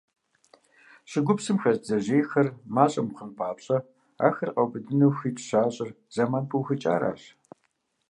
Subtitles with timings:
[1.11, 3.77] ЩӀыгупсхэм хэс бдзэжьейхэр мащӀэ мыхъун папщӀэ,
[4.27, 7.23] ахэр къаубыдыну хуит щащӀыр зэман пыухыкӀахэрщ.